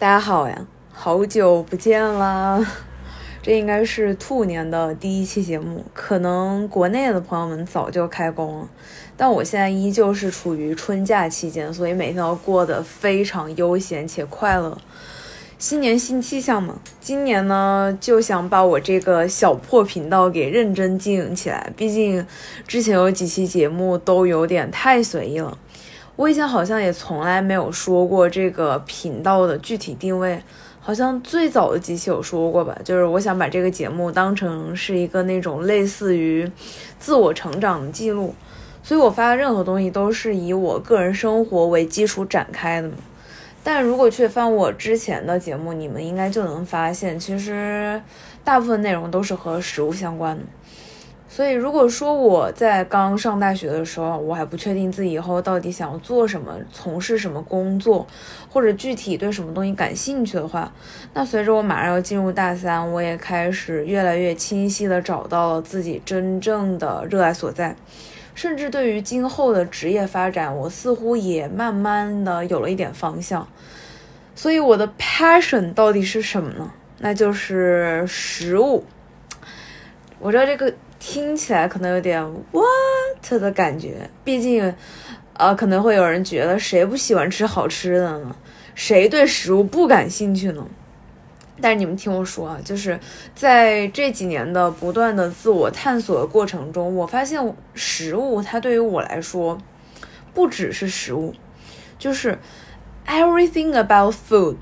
[0.00, 2.66] 大家好呀，好久不见啦！
[3.42, 8.68] 这应该是兔年的第一期节目，可能国内的朋友们早就开工了，
[9.14, 14.78] 但我现在依旧是处于春假期间，所以每天都过得非常悠闲且快乐。
[15.58, 22.26] 新年新气象嘛，今年呢就想把我这个小破频道给认真经营起来，毕竟
[22.66, 25.58] 之前有几期节目都有点太随意了。
[26.20, 30.38] 我以前好像也从来没有说过这个频道的具体定位，
[30.78, 36.46] 好像最早的几期有说过吧，就是我想把这个节目当成是一个那种类似于
[36.98, 38.34] 自我成长的记录，
[38.82, 42.96] 所以我发的任何东西都是以我个人生活为基础展开的嘛。
[43.64, 47.98] 但如果去翻我之前的节目，你们应该就能发现，其实
[48.44, 50.42] 大部分内容都是和食物相关的。
[51.32, 58.04] 所以，如果说我在刚上大学的时候，我还不确定自己以后到底想要做什么，从事什么工作，
[58.48, 60.72] 或者具体对什么东西感兴趣的话，
[61.14, 67.76] 那随着我马上要进入大三，我也开始越来越清晰的找到了自己真正的热爱所在，
[68.34, 73.46] 甚至对于今后的职业发展，我似乎也慢慢的有了一点方向。
[74.34, 76.72] 所以，我的 passion 到底是什么呢？
[76.98, 78.84] 那就是食物。
[80.18, 80.74] 我知道这个。
[81.00, 84.72] 听起来可能有点 what 的感觉，毕竟，
[85.32, 88.36] 呃，可能会有人觉得谁不喜欢吃好吃的呢？
[88.74, 90.64] 谁对食物不感兴趣呢？
[91.62, 92.98] 但是你们听我说啊，就是
[93.34, 99.58] 在这几年的不断的自我探索的过程中，我发现食物它对于我来说，
[100.32, 101.34] 不只是食物，
[101.98, 102.38] 就是
[103.06, 104.56] everything about food。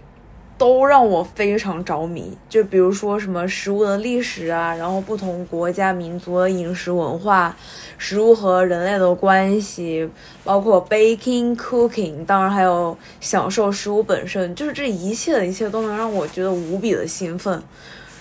[0.58, 7.56] 都让我非常着迷，就比如说什么食物的历史啊，然后不同国家民族的饮食文化，
[7.96, 10.10] 食物和人类的关系，
[10.42, 17.62] 包括 baking cooking，当然还有享受食物本身，就是这一切的一切都能让我觉得无比的兴奋。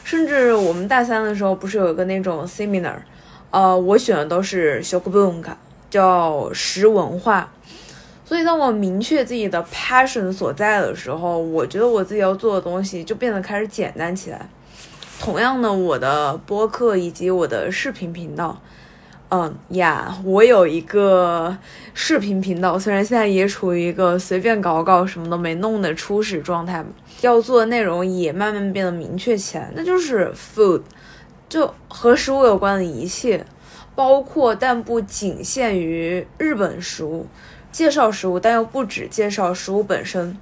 [0.03, 2.97] 甚至我们大三的时候不是有一个那种 seminar，
[3.49, 5.51] 呃，我选的都是 s h o k b u n k
[5.89, 7.51] 叫食文化。
[8.27, 14.49] 所以，当我明确自己的 passion 所在的时候，我觉得我自己要做的东西就变得开始简单起来。
[15.17, 18.61] 同样的，我的播客以及我的视频频道，
[19.29, 21.57] 嗯呀，我有一个
[21.93, 26.83] 视频频道，虽然现在也处于一个随便搞搞、什么都没弄的初始状态，
[27.21, 30.81] 要做的内容也慢慢变得明确起来，那就是 food，
[31.47, 33.45] 就和食物有关的一切，
[33.95, 37.25] 包括但不仅限于日本食物。
[37.77, 40.35] 介绍食物，但又不止介绍食物本身。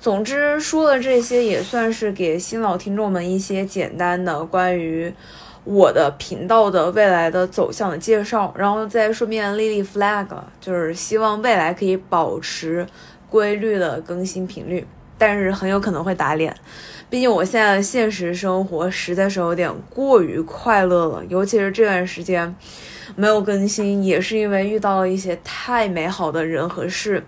[0.00, 5.14] 总之，说了这些也算是给新老听众们一些简单的关于
[5.62, 10.26] 我的频道的未来的走向的介绍，然后再顺便立立 flag，
[10.60, 12.84] 就是希望未来可以保持
[13.30, 14.84] 规律的更新频率。
[15.16, 16.52] 但是很有可能会打脸，
[17.08, 22.52] 毕竟我现在的现实生活实在是有点过于快乐了，尤其是这段时间。
[23.16, 27.22] 没有更新也是因为遇到了一些太美好的人和事。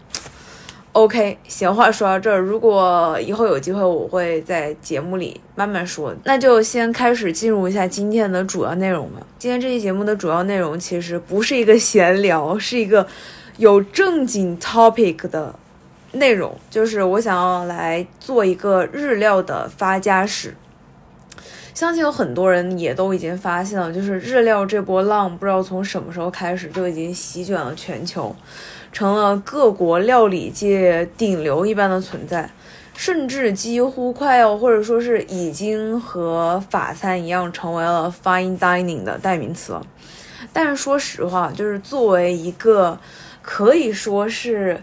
[0.93, 6.15] OK，闲话说到这儿，如果以后有机会，我会在节目里慢慢说。
[6.23, 9.21] 那就先开始进入一下今天的主要内容吧。
[9.37, 13.05] 今天这期节目的主要内容其实不是一个闲聊，是一个
[13.57, 15.53] 有正经 topic 的
[16.13, 20.55] 内容，就是我想要来做一个日料的发家史。
[21.75, 28.35] 相信有很多人也都已经发现了，就是日料这波浪，不知道从什么时候开始就已经席卷了全球，
[28.93, 32.49] 成了各国料理界顶流一般的存在，
[32.95, 39.85] 甚至几乎快要或者说是已经和法餐一样，成为了 fine dining 的代名词了。
[40.53, 42.97] 但是说实话，就是作为一个
[43.43, 44.81] 可以说是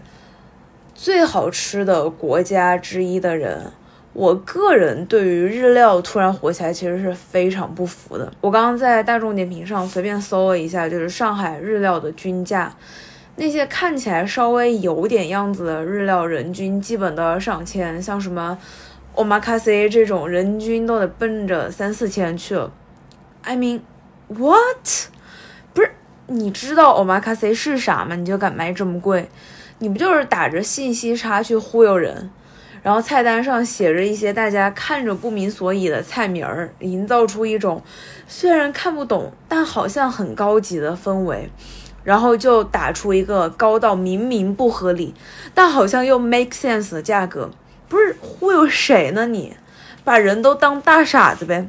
[0.94, 3.72] 最好吃的国家之一的人。
[4.12, 8.30] 我个人对于日料突然火起来，其实是非常不服的。
[8.42, 12.74] 我刚刚在大众点评上随便搜了一下，就是上海日料的均价，
[13.36, 18.58] 那些看起来稍微有点样子的日料，人均基本都要上千，像什么
[19.14, 22.70] omakase 这种，人均都得奔着三四千去了。
[23.42, 23.80] I mean
[24.28, 25.08] what？
[25.72, 25.90] 不是，
[26.26, 28.14] 你知道 omakase 是啥吗？
[28.14, 29.30] 你就敢卖这么贵？
[29.78, 32.30] 你不就是打着信息差去忽悠人？
[32.82, 37.82] 然后菜单上写着一些大家看着不明所以的菜名儿，营造出一种
[38.26, 41.50] 虽然看不懂，但好像很高级的氛围。
[42.04, 45.14] 然后就打出一个高到明明不合理，
[45.54, 47.48] 但好像又 make sense 的价格，
[47.88, 49.28] 不是忽悠谁呢？
[49.28, 49.54] 你
[50.02, 51.68] 把人都当大傻子呗？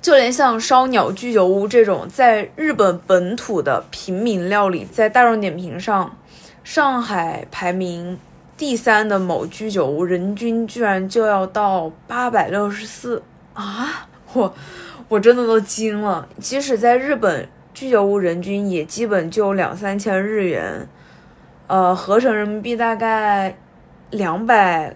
[0.00, 6.16] 就连像烧鸟居酒屋这种在日本本土的平民料理，在大众点评上，
[6.64, 8.18] 上海排名。
[8.60, 13.22] 第三的某居酒屋人均居然就要到八百六十四
[13.54, 14.06] 啊！
[14.34, 14.54] 我
[15.08, 16.28] 我真的都惊了。
[16.38, 20.86] 即使在日本，居酒屋人均也基本就两三千日元，
[21.68, 23.56] 呃，合成人民币大概
[24.10, 24.94] 两百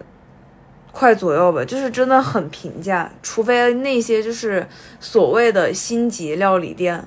[0.91, 3.11] 块左右吧，就是真的很平价。
[3.23, 4.67] 除非那些就是
[4.99, 7.03] 所谓的星级料理店，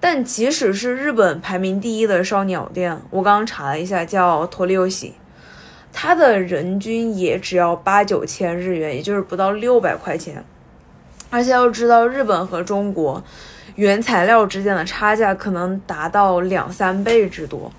[0.00, 5.14] 但即使是日本排名第一的烧鸟店，我刚刚查了一下，叫托利欧喜。
[5.96, 10.44] 它的人均也只要八九千日元，也就是不到六百块钱。
[11.30, 13.22] 而且要知道，日本和中国
[13.76, 17.72] 原材料之间的差价可能达到两三倍之多。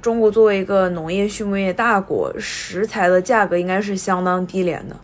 [0.00, 4.96] 中国作为一个农业畜牧业大国，食材的价格应该是相当低廉的。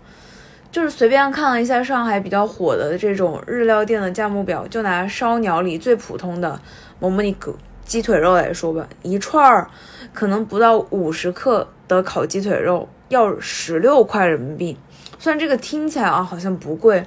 [0.70, 6.60] 就是随便看了一下上海比较火的这种日料店的价目表，就拿烧鸟里最普通的
[6.98, 7.54] 某某尼格
[7.84, 9.68] 鸡腿肉来说吧，一串儿
[10.12, 11.68] 可能不到五十克。
[11.88, 14.76] 的烤鸡腿肉要十六块人民币，
[15.18, 17.04] 虽然这个听起来啊好像不贵，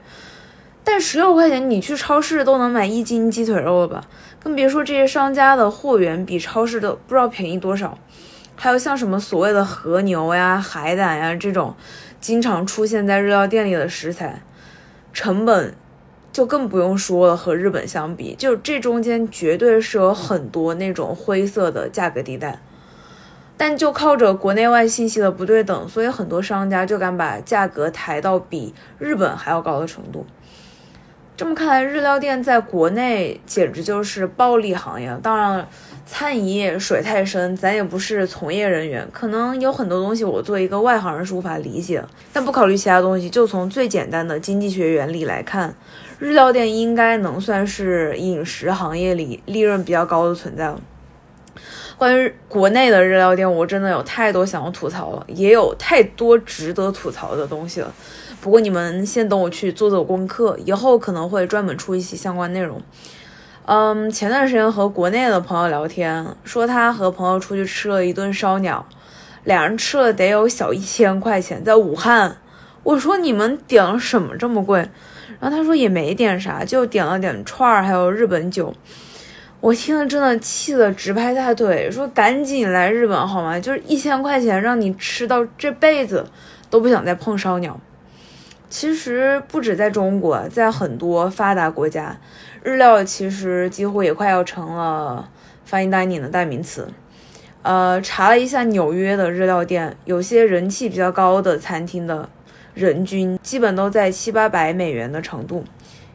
[0.83, 4.03] 但十六块钱你去超市都能买一斤鸡腿肉了吧？
[4.39, 7.97] 更别说这些商家的货源比超市的不知道便宜多少。
[8.55, 11.75] 还有像什么所谓的和牛呀、海胆呀这种
[12.19, 14.41] 经常出现在日料店里的食材，
[15.13, 15.75] 成本
[16.31, 17.37] 就更不用说了。
[17.37, 22.59] 和日本相比，就这中间绝对是有很多那种灰色的价格地带。
[23.57, 30.25] 但就靠着国内外信息的不对等，所以很多商家就敢把价格抬到比日本还要高的程度。
[31.35, 35.15] 这么看来，日料店在国内简直就是暴利行业。
[35.21, 35.67] 当然，
[36.03, 42.03] 餐饮业水太深，咱也不是从业人员，可能有很多东西我作为一个外行人是无法理解。
[42.33, 45.75] 但不考虑其他东西，就从最简单的经济学原理来看，
[46.17, 50.81] 日料店应该能算是饮食行业里利润比较高的存在了。
[51.97, 57.91] 关于国内的日料店，我真的有太多想要吐槽了，也有太多值得吐槽的东西了。
[58.39, 62.79] 不过你们先等我去做做功课，以后可能会专门出一期相关内容。
[63.65, 68.85] 嗯，前段时间和国内的朋友聊天，说他和朋友出去吃了一顿烧鸟，
[69.43, 72.37] 两人吃了得有小一千块钱，在武汉。
[72.83, 74.87] 我说你们点了什么这么贵？
[75.39, 78.73] 然后他说也没点啥，就点了点串儿，还有日本酒。
[79.59, 83.59] 我听了真的气得直拍大腿，说赶紧来日本好吗？
[83.59, 86.25] 就是一千块钱让你吃到这辈子
[86.69, 87.79] 都不想再碰烧鸟。
[88.69, 92.15] 其实不止在中国，在很多发达国家，
[92.61, 95.27] 日料其实几乎也快要成了
[95.67, 96.87] fine dining 的代名词。
[97.63, 102.29] 呃，查了一下纽约的日料店，有些人气比较高的餐厅的
[102.75, 105.65] 人均基本都在七八百美元的程度。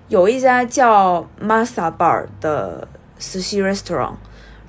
[0.08, 2.86] 有一家叫 Masa Bar 的。
[3.22, 4.16] 寿司 restaurant，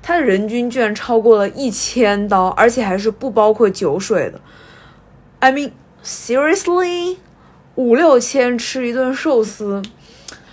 [0.00, 4.40] 它的人均居然超过了一千刀，而且还是不包括酒水的。
[5.40, 5.72] I mean
[6.04, 7.16] seriously，
[7.74, 9.82] 五六千吃一顿寿司，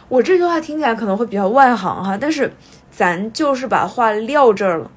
[0.09, 2.51] 我这句话听起来可能会比较外行哈，但是
[2.91, 4.89] 咱就是把话撂这儿了，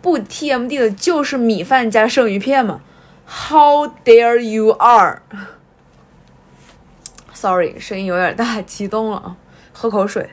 [0.00, 2.80] 不 TMD 的就是米饭加生鱼片嘛。
[3.28, 4.70] How dare you
[7.34, 9.36] are？Sorry， 声音有点大，激动了啊，
[9.72, 10.30] 喝口水。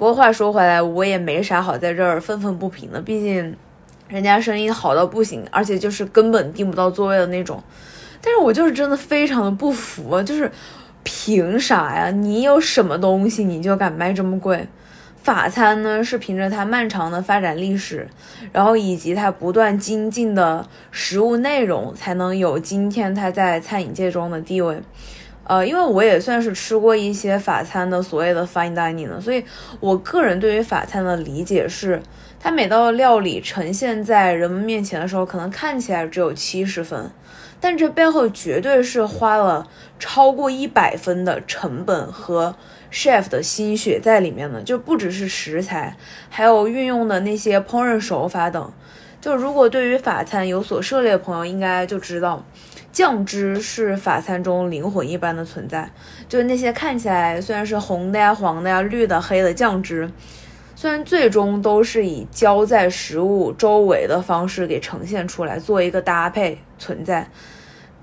[0.00, 3.54] 不过话说回来，我也没啥好在这儿愤愤不平的，毕竟
[4.08, 7.62] 人家生意好到不行，而且就是根本订不到座位的那种。
[8.22, 10.50] 但是我就是真的非常的不服，就是
[11.02, 12.10] 凭啥呀？
[12.10, 14.66] 你有什么东西你就敢卖这么贵？
[15.22, 18.08] 法餐呢是凭着它漫长的发展历史，
[18.52, 24.80] 然后以及它不断精进的食物内容，才能有今天它在餐饮界中的地位。
[25.44, 29.44] 呃，因为我也算是吃过一些法餐的所谓的 fine dining 的，所以
[29.80, 32.00] 我个人对于法餐的理解是，
[32.38, 37.10] 它每道料理呈现在人们面前的时候，可能看起来只有七十分，
[37.58, 39.66] 但这背后绝对是花了
[39.98, 42.54] 超过一百分的成本和
[42.92, 45.96] chef 的心血在里面的，就不只是食材，
[46.28, 48.72] 还有运用的那些烹饪手法等。
[49.20, 52.44] 就如果对于法餐有所涉猎的朋友，应该就知道。
[52.92, 55.88] 酱汁是法餐中灵魂一般的存在，
[56.28, 60.10] 就是那些看起来虽然是红的呀、黄的呀、绿的、黑的酱汁，
[60.74, 67.30] 虽然最终都是以浇在食物周围的方式给呈现出来，做一个搭配存在，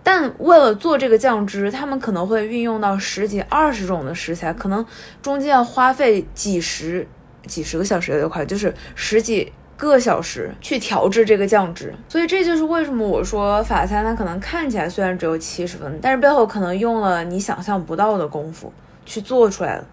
[0.04, 4.86] 但为了做这个酱汁，他们可能会运用到十几、二十种的食材，可能
[5.22, 7.06] 中间要花费几十、
[7.46, 9.52] 几十个小时有点快，就是十几。
[9.78, 18.74] 个小时去调制这个酱汁，所以这就是为什么我说法餐它可能看起来虽然只有七十分，但是背后可能用了你想象不到的功夫
[19.06, 19.86] 去做出来了。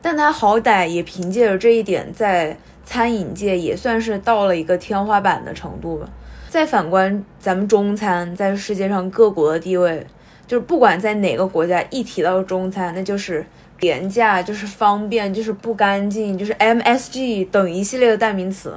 [0.00, 6.08] 但它好歹也凭借着这一点，在餐饮界也算是到了一个天花板的程度吧。
[6.48, 10.06] 再反观咱们中餐在世界上各国的地位，
[10.46, 13.44] 就是不管在哪个国家一提到中餐，那就是
[13.80, 18.74] 廉价，就是方便，就是不干净，就是 MSG 等一系列的代名词。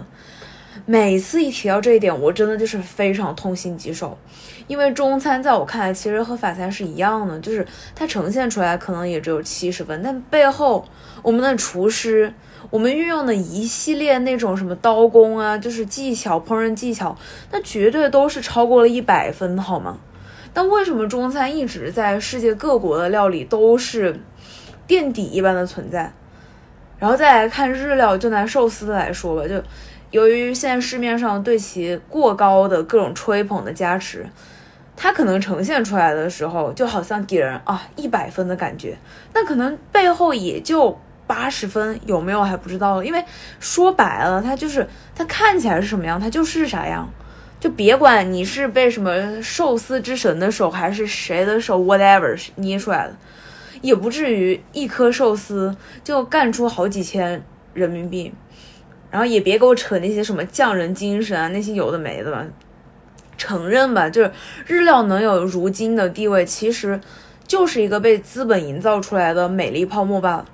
[0.92, 4.18] 每次一提到这一点，我真的就是非常痛心疾首，
[4.66, 10.84] 因为中餐在我看来其实和法餐是一样的，就是它呈现出来可能也只有七十分，但背后
[11.22, 12.34] 我们的厨师，
[12.72, 17.16] 我们运用的一系列那种什么刀工啊，就是技巧、烹饪技巧，
[17.52, 20.00] 那绝对都是超过了一百分，好吗？
[20.56, 24.20] 但为什么中餐一直在世界各国的料理都是
[24.88, 26.12] 垫底一般的存在？
[26.98, 29.64] 然后再来看日料，就拿寿司来说吧，就。
[30.12, 34.28] 由于现在市面上对其过高的各种吹捧的加持，
[34.96, 38.98] 它可能呈现出来的时候，就好像给人啊一百分的感觉，
[39.34, 43.04] 那可能背后也就八十分，有没有还不知道。
[43.04, 43.24] 因为
[43.60, 47.08] 说白了，它就是它看起来是什么样，它就是啥样。
[47.60, 53.14] 就别管你是被什么寿司之神的手，还是谁的手，whatever 捏出来的，
[53.82, 58.34] 也不至于一颗寿司就干出好几千人民币。
[59.12, 62.46] 然后也别给我扯那些什么匠人精神啊，那些有的没的吧。
[63.38, 64.32] 承认吧，就是
[64.68, 67.00] 日料能有如今的地位，其实
[67.48, 70.46] 就是一个被资本营造出来的美丽泡沫罢了。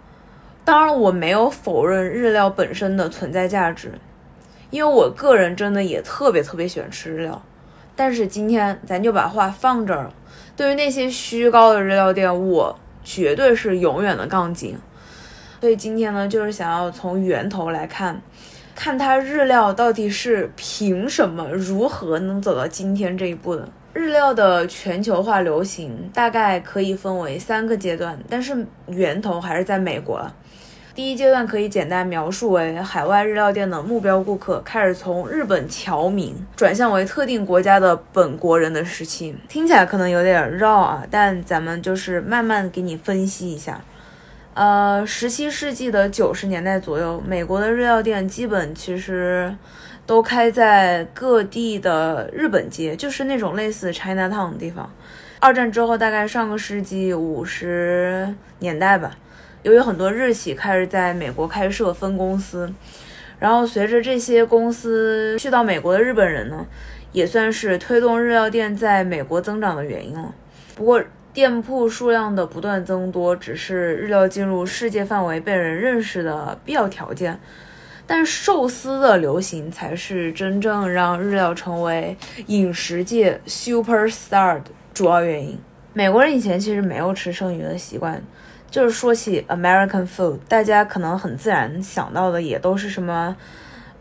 [0.63, 3.93] 当然，我没有否认日料本身的存在价值，
[4.69, 7.41] 因为我个人真的也特别特别喜欢吃日料。
[7.95, 10.13] 但是今天咱就把话放这儿了。
[10.55, 14.77] 对于那些虚高的日料店，我绝对是永远的杠精。
[15.61, 18.21] 所以今天呢，就是想要从源头来看，
[18.75, 23.67] 看它日料到底是凭什么、如何能走到今天这一步的。
[23.93, 30.29] 日料的全球化流行大概可以分为三个阶段，但是源头还是在美国。
[30.93, 39.35] 第一阶段可以简单描述为海外日料店的目标顾客开始从日本侨民转向为特定国家的本国人的时期。
[39.49, 43.81] 听起来可能有点绕啊，但咱们就是慢慢给你分析一下。
[44.55, 49.53] 呃，十七世纪的九十年代左右，美国的日料店基本其实
[50.05, 54.89] 都开在各地的日本街，就是那种类似 China Town 的地方。
[55.41, 59.17] 二战之后，大概上个世纪五十年代吧，
[59.63, 62.73] 由于很多日企开始在美国开设分公司，
[63.37, 66.65] 然后随着这些公司去到美国的日本人呢，
[67.11, 70.33] 也算是推动日料店在美国增长的原因了。
[70.77, 71.03] 不过，
[71.35, 77.37] 店铺数量的不断增多，只是日料进入世界范围被人认识的必要条件。
[78.07, 82.15] 但寿司的流行才是真正让日料成为
[82.47, 85.59] 饮食界 super star 的主要原因。
[85.91, 88.23] 美国人以前其实没有吃剩余的习惯，
[88.71, 93.35] 就是说起 American food，大家可能很自然想到的也都是什么。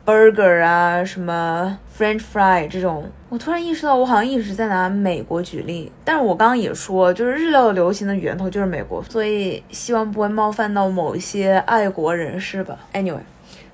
[0.06, 5.90] Burger 啊，什么 French fry 这种，我突然意识到，我好像一直在拿美国举例。
[6.04, 12.78] 但是我刚刚也说，就是日料流行的源头就是美国，所以希望不会冒犯到某一些爱国人士吧。
[12.92, 13.20] Anyway，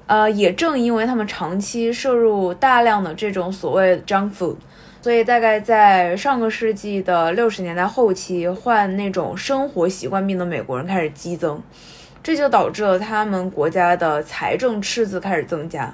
[0.06, 4.56] 呃，也正因为他们长期摄入大量的这种所谓 junk food，
[5.02, 11.60] 所以大概在上个世纪的六十年代后期，患那种生活习惯病的美国人开始激增，
[12.22, 15.92] 这就导致了他们国家的财政赤字开始增加。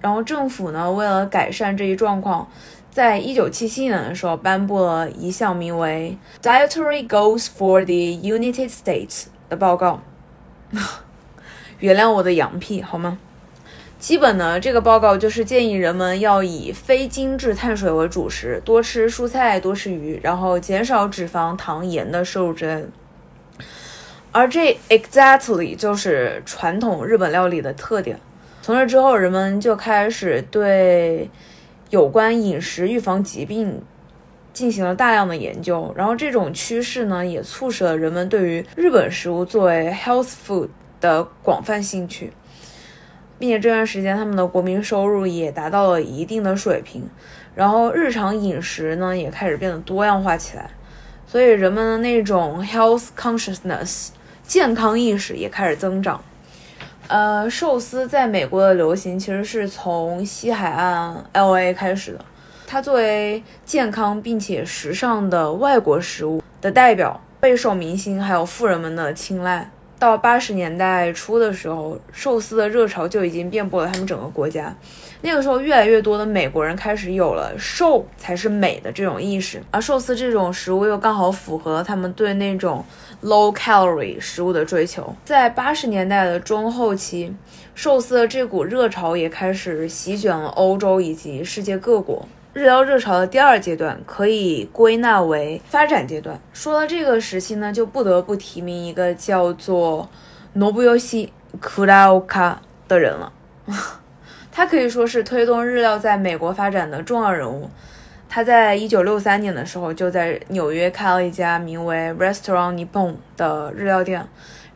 [0.00, 2.48] 然后政府呢，为了改善这一状况，
[2.90, 10.00] 在一九七七年的时候颁布了一项名为《Dietary Goals for the United States》的报告。
[11.80, 13.18] 原谅我的洋屁好吗？
[13.98, 22.88] 基本呢，这个报告就是建议人们要以非精致碳水为主食，多吃蔬菜，多吃鱼，然后减少脂肪、糖、盐的摄入之类的。
[24.32, 28.18] 而这 exactly 就是传统日本料理的特点。
[28.62, 31.30] 从这之后，人们就开始对
[31.88, 33.82] 有关饮食预防疾病
[34.52, 40.68] 进行了大量的研究，然后这种趋势呢，也促使了人们对于日本食物作为 health food
[41.00, 42.32] 的广泛兴趣，
[43.38, 47.08] 并且这段时间他们的国民收入也达到了一定的水平，
[47.54, 50.70] 然后日常饮食呢也开始变得多样化起来，
[51.26, 54.08] 所以人们的那种 health consciousness
[54.42, 56.22] 健康意识也开始增长。
[57.10, 62.24] 呃，寿司在美国的流行其实是从西海岸 L A 开始的。
[62.68, 69.68] 它作为健康并且时尚的外国食物的代表，备受明星还有富人们的青睐。
[70.00, 74.74] 到八十年代初的时候，寿司的热潮就已经遍布了他们整个国家。
[75.20, 82.82] 那个时候，越来越多的美国人开始有了瘦才是美的这种意识，而寿司这种食物又刚好符合了他们对那种
[83.22, 85.14] low calorie 食物的追求。
[85.22, 87.36] 在八十年代的中后期，
[87.74, 92.26] 寿司的这股热潮也开始席卷了欧洲以及世界各国。
[92.52, 96.38] 日料热潮的第二阶段可以归纳为发展阶段。
[96.52, 100.08] 说到这个时期呢，就不得不提名一个叫做
[100.56, 101.28] Nobuyoshi
[101.60, 102.56] Kuraoka
[102.88, 103.32] 的人了。
[104.50, 107.70] 他可以说是推动日料在美国发展的重要人物。
[108.28, 114.26] 他在一九六三年的时候就在纽约开了一家名为 Restaurant Nippon 的日料店。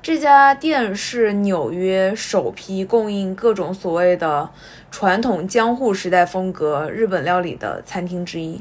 [0.04, 4.50] 这家店是纽约首批供应各种所谓的
[4.90, 8.61] 传统江户时代风格日本料理的餐厅之一。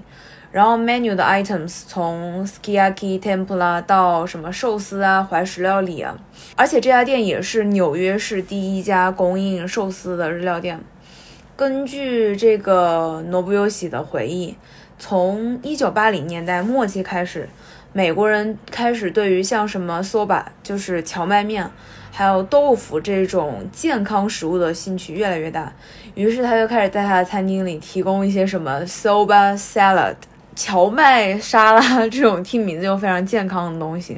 [0.54, 6.18] 然后 menu 的 items 从 skiaki tempura 到什么寿司啊、怀石料理啊，
[6.56, 10.80] 而且这家店也是纽约市第一家供应寿司的日料店。
[11.58, 14.56] 根据这个 Nobuyoshi 的回忆，
[14.98, 17.50] 从1980年代末期开始。
[17.96, 21.70] 美国人开始对于像什么 soba 就是荞麦面，
[22.12, 25.72] 还有豆腐这种健康食物的兴趣越来越大，
[26.16, 30.16] 于是他就开始在他的餐厅里提供一些什么 soba salad
[30.56, 34.18] 荞麦沙拉这种听名字就非常健康的东西，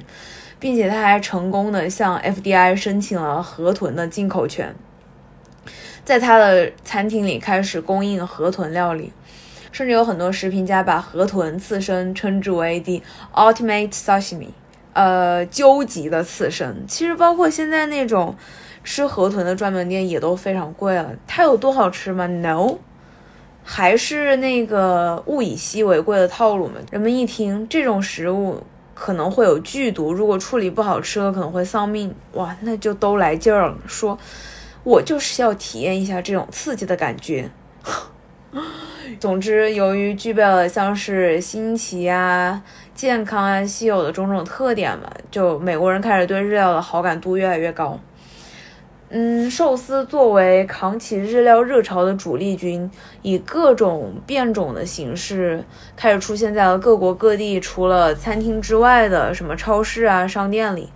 [0.57, 4.73] 并且他还成功的向 FDI 申请了河豚的进口权，
[6.05, 9.11] 在他的餐厅里开始供应河豚料理。
[9.75, 13.01] 甚至有很多食评家把河豚刺身称之为 the
[13.33, 14.47] ultimate sashimi，
[14.93, 16.85] 呃，究极的刺身。
[16.87, 18.33] 其实包括现在那种
[18.85, 21.11] 吃河豚的专门店也都非常贵了。
[21.27, 22.77] 它有多好吃吗？No，
[23.65, 26.75] 还是那个物以稀为贵的套路嘛。
[26.89, 28.63] 人们一听这种食物
[28.93, 34.17] 可能会有剧毒，如果处理不好吃了可能会丧命，哇，那就都来劲儿了，说
[34.85, 37.51] 我就是要体验一下这种刺激的感觉。
[39.19, 42.61] 总之，由于具备了像是新奇啊、
[42.93, 47.99] 健康啊、稀有的种种特点嘛，就美国人开始对日料的好感度越来越高。
[49.09, 52.89] 嗯，寿司作为扛起日料热潮的主力军，
[53.21, 55.63] 以各种变种的形式
[55.95, 60.89] 开始出现在了各国各地，除了餐厅之外的什么超市啊、商店里。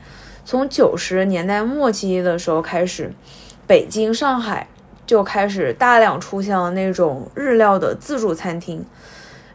[0.43, 3.13] 从九十年代末期的时候开始，
[3.67, 4.67] 北京、上海。
[5.09, 8.85] 就开始大量出现了那种日料的自助餐厅，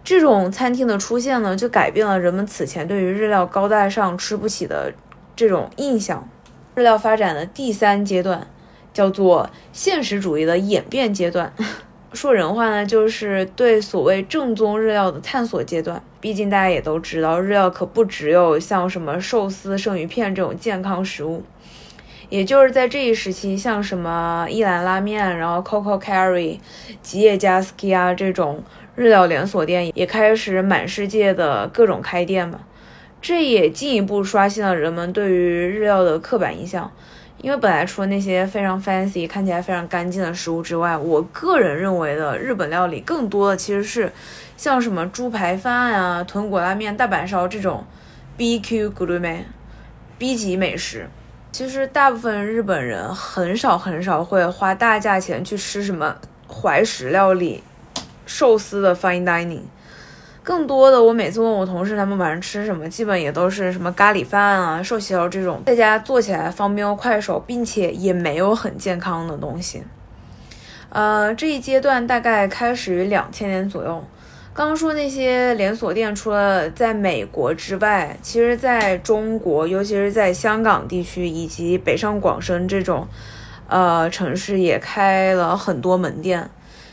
[0.02, 4.92] 这种餐厅的出现呢，就改变了人们此前对于日料高大上、吃不起的
[5.36, 6.28] 这种印象。
[6.74, 8.48] 日料发展的第三阶段
[8.92, 11.52] 叫做现实主义的演变阶段，
[12.12, 16.02] 说人话呢，就是对所谓正宗日料的探索阶段。
[16.20, 21.44] 毕竟大家也都知道，日料可不只有像什么寿司、生鱼片这种健康食物。
[22.34, 26.58] 也就是在这一时期，像什么一兰拉面，然后 Coco Carry、
[27.00, 28.60] 吉野家 Ski 啊这种
[28.96, 32.58] 日料连锁店也开始满世界的各种开店嘛。
[33.22, 36.90] 这也进一步刷新了人们对于日料的刻板印象。
[37.38, 44.10] 因为本来除了那些非常 fancy、看起来非常干净的食物之外，我个人认为的日本料理更多的其实是
[44.56, 47.84] 像什么猪排饭啊、豚骨拉面、大阪烧这种
[48.36, 49.42] B Q gourmet、
[50.18, 51.08] B 级美食。
[51.54, 56.16] 其实大部分日本人很少很少会花大价钱去吃什么
[56.48, 57.62] 怀石料理、
[58.26, 59.62] 寿司的 fine dining。
[60.42, 69.84] 更多的，我每次问我同事他们晚上吃什么，基本也都是什么咖喱饭啊、寿喜烧这种在家做起来方便又快手，并且也没有很健康的东西。
[70.88, 74.04] 呃，这一阶段大概开始于两千年左右。
[74.54, 83.08] 刚刚说那些连锁店，除了在美国之外，其实在中国，尤其是在香港地区以及北上广深这种，
[83.66, 86.48] 呃城市也开了很多门店。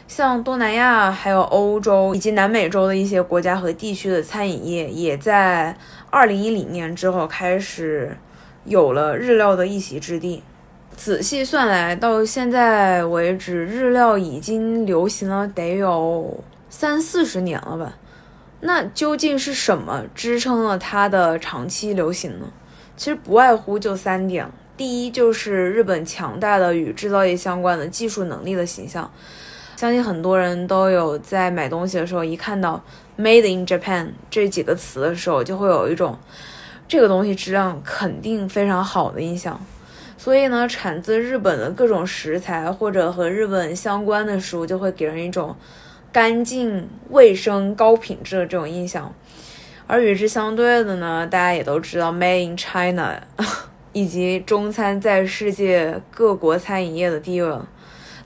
[0.08, 5.78] 像东南亚、还有欧洲以及南美洲的一些国家和地区的餐饮业，也在
[6.10, 8.18] 二零一零年之后开始
[8.66, 10.42] 有了日料的一席之地。
[10.98, 16.44] 仔细算来，到现在为止，日料已经流行了得有。
[16.72, 17.98] 三四十年了吧？
[18.62, 22.48] 那究竟是什么支撑了它的长期流行呢？
[22.96, 29.12] 其实不外乎就三点：第一，就是日本强大的与制造业相关的技术能力的形象。
[29.76, 32.82] 相信很多人都有在买东西的时候，一看到
[33.18, 36.18] “Made in Japan” 这几个词的时候，就会有一种
[36.88, 39.60] 这个东西质量肯定非常好的印象。
[40.18, 45.54] 所以呢，产自日本的各种食材或者和日本相关的食物，就会给人一种。
[46.12, 49.14] 干净、卫生、高品质的这种印象，
[49.88, 53.22] 而与之相对的呢，大家也都知道，Made in China，
[53.94, 57.50] 以及中餐在世界各国餐饮业的地位。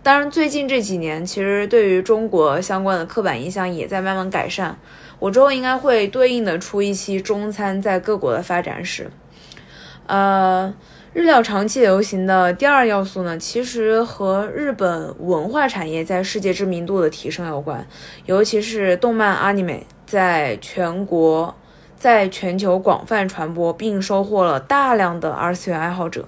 [0.02, 4.78] 当然，最近这几年，其实对于中国相关的刻板印象也在慢慢改善。
[5.17, 9.10] 我之后应该会对应的出一期中餐在各国的发展史。
[10.06, 10.71] 呃，
[11.15, 17.88] 日料长期流行的第二要素呢，其实和日本文化产业在世界知名度的提升有关，
[18.25, 21.56] 尤其是动漫 anime 在全国、
[21.97, 26.28] 在全球广泛传播，并收获了大量的二次元爱好者。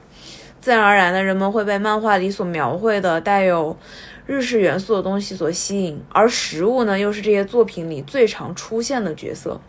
[0.62, 3.76] 自然而然的，人们会被漫画里所描绘的带有
[4.26, 9.60] 日式元素的东西所吸引，而食物呢，又是这些作品里最常出现的角色。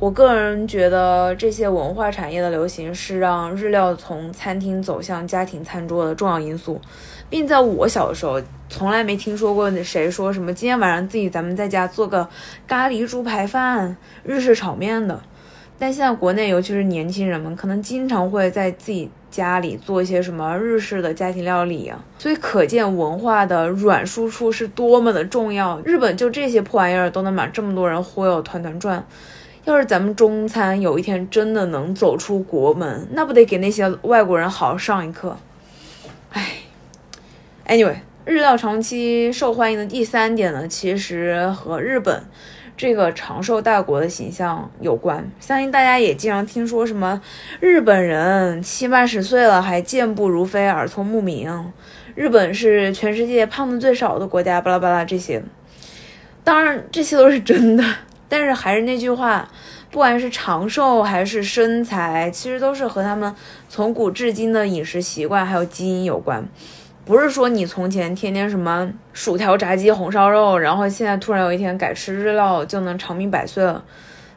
[0.00, 6.80] 我个人觉得，这些文化产业的流行是让日料从餐厅走向家庭餐桌的重要因素，
[7.28, 12.26] 并在我小的时候，从来没听说过谁说什么今天晚上自己咱们在家做个
[12.66, 15.20] 咖喱猪排饭、日式炒面的。
[15.78, 25.78] 但现在国内，尤其是年轻人们，可能经常会在自己家里做一些什么日式的家庭料理啊，所以可见文化的软输出是多么的重要。
[25.84, 29.04] 日本就这些破玩意儿都能把这么多人忽悠团团转。
[29.64, 35.36] 要是咱们中餐有一天真的能走出国门，那不得给那些外国人好好上一课？
[36.30, 36.46] 哎
[37.66, 42.24] ，anyway，日料长期受欢迎的第三点呢，其实和日本
[42.74, 45.30] 这个长寿大国的形象有关。
[45.38, 47.20] 相信大家也经常听说什么
[47.60, 51.72] 日本人七八十岁了还健步如飞、耳聪目明，
[52.14, 55.42] 日本是全世界胖的最少的国家，巴拉巴拉这些。
[56.42, 57.84] 当然，这些都是真的。
[58.30, 59.46] 但是还是那句话，
[59.90, 63.34] 不管是长寿还是身材，其实都是和他们
[63.68, 66.48] 从古至今的饮食习惯还有基因有关。
[67.04, 73.84] 不是说你从前天天什么薯条、炸鸡、红烧肉，然后现在突然有一天改吃日料就能长命百岁了。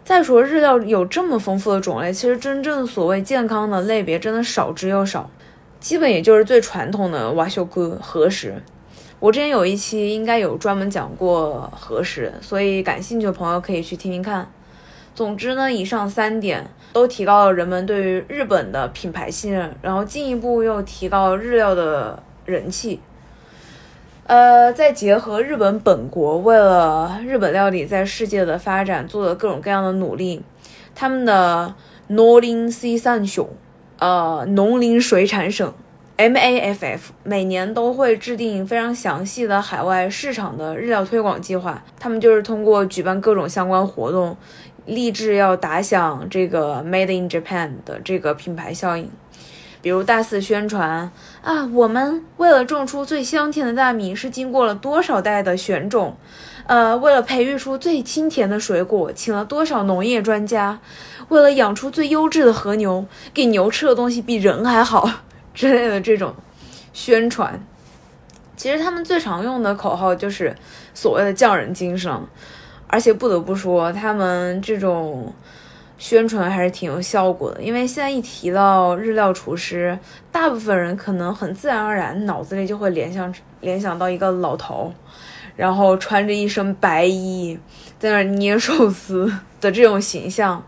[0.04, 5.30] 再说日料有这么丰富的种类，其实真正所谓健康的类别真的少之又少，
[5.80, 8.56] 基本也就是最传统的瓦修哥和食。
[9.24, 14.52] 我之前有一期应该有专门讲过和食，所以感兴趣的朋友可以去听听看。
[15.16, 23.00] 总之呢，以上三点都提高了人们对于日本的品牌信任，然后进一步又提高日料的人气。
[24.28, 30.42] 呃，再结合日本本国为了日本料理在世界的发展做的各种各样的努力，
[30.94, 31.74] 他们的
[32.08, 33.48] 农林水产省，
[34.00, 35.74] 呃，农林水产省。
[36.16, 44.38] MAFF 每年都会制定非常详细的海外市场的日料推广计划，他们就是通过举办各种相关活动，
[44.86, 49.10] 立志要打响这个 Made in Japan 的这个品牌效应。
[49.82, 56.16] 比如大肆宣传啊，我们为了种出最香甜的大米是经过了多少代的选种，
[56.68, 60.80] 呃，为了培育出最清甜的水果，请了多少农业专家，
[61.30, 65.10] 为了养出最优质的和牛，给牛吃的东西比人还好。
[65.54, 66.34] 之类的这种
[66.94, 67.60] 宣传，
[68.56, 70.56] 其实他们最常用的口号就是
[70.94, 72.12] 所谓的匠人精神，
[72.88, 75.34] 而且不得不说，他们这种
[75.98, 77.62] 宣传还是挺有效果的。
[77.62, 79.98] 因为现在一提到日料厨师，
[80.32, 84.92] 大部分人可能很自然而然脑子里就会联想联想到一个老头，
[85.56, 87.58] 然后穿着一身白衣
[88.00, 90.64] 在那捏寿司的这种形象。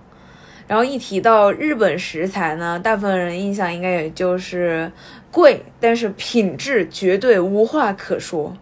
[0.67, 4.91] 然后一提到日本食材呢，大部分人印象应该也就是
[5.31, 8.55] 贵，但是品质绝对无话可说。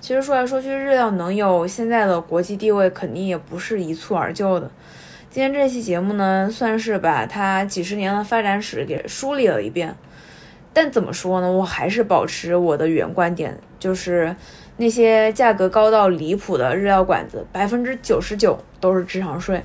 [0.00, 4.70] 其实说来说去，日料能有现在的国际地位，肯定也不是一蹴而就的。
[5.30, 9.94] 今天这期节目呢，算是把它几十年的发展史给梳理了一遍。
[10.72, 14.34] 但怎么说呢，我还是保持我的原观点，就是
[14.76, 19.60] 那些价格高到离谱的日料馆子，百分之九十九都是智商税。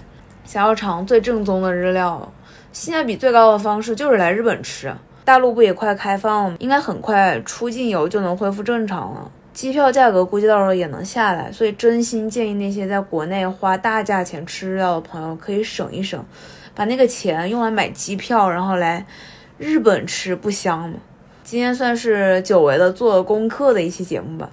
[0.46, 2.32] 想要尝最正宗的日料，
[2.72, 4.94] 性价比最高的方式就是来日本吃。
[5.26, 6.58] 大陆不也快开放了吗？
[6.60, 11.50] 应该很快出境游就能恢复正常了，机票价格估计到时候也能下来。
[11.52, 16.22] 所以真心建议那些在国内花大价钱吃日料的朋友可以省一省，
[16.76, 19.06] 把那个钱用来买机票，然后来
[19.58, 20.96] 日本吃，不香吗？
[21.44, 24.50] 今天算是久违的做功课的一期节目吧。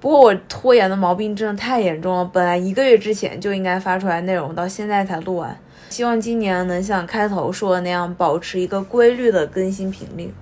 [0.00, 5.58] 不过我拖延的毛病真的太严重了，本来一个月之前就应该发出来内容，到现在才录完。
[5.90, 10.32] 希望今年能像开头说的那样，保持一个规律的更新频率。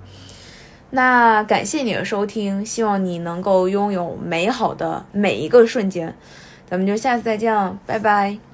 [0.90, 6.14] 那感谢你的收听，希望你能够拥有美好的每一个瞬间。
[6.68, 8.45] 咱们就下次再见了，拜拜。